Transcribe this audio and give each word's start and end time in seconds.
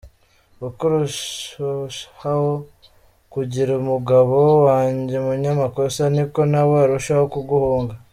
Uko 0.67 0.81
urushaho 0.87 2.51
kugira 3.33 3.71
umugabo 3.81 4.35
wawe 4.65 5.17
umunyamakosa 5.21 6.01
niko 6.15 6.41
nawe 6.51 6.75
arushaho 6.85 7.25
kuguhunga. 7.35 7.93